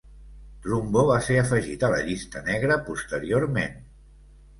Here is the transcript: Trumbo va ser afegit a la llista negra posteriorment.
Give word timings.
Trumbo 0.61 1.03
va 1.09 1.17
ser 1.27 1.35
afegit 1.41 1.85
a 1.87 1.89
la 1.95 1.99
llista 2.07 2.41
negra 2.47 2.79
posteriorment. 2.89 3.77